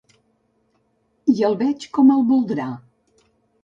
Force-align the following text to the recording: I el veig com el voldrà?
I 1.35 1.45
el 1.51 1.59
veig 1.61 1.87
com 2.01 2.13
el 2.19 2.29
voldrà? 2.35 2.71